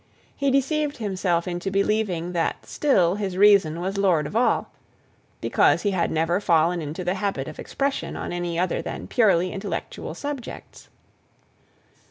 He 0.35 0.49
deceived 0.49 0.97
himself 0.97 1.47
into 1.47 1.69
believing 1.69 2.31
that 2.31 2.65
still 2.65 3.17
his 3.17 3.37
reason 3.37 3.79
was 3.79 3.99
lord 3.99 4.25
of 4.25 4.35
all, 4.35 4.71
because 5.41 5.83
he 5.83 5.91
had 5.91 6.09
never 6.09 6.39
fallen 6.41 6.81
into 6.81 7.03
the 7.03 7.13
habit 7.13 7.47
of 7.47 7.59
expression 7.59 8.15
on 8.15 8.33
any 8.33 8.57
other 8.57 8.81
than 8.81 9.05
purely 9.05 9.51
intellectual 9.51 10.15
subjects. 10.15 10.89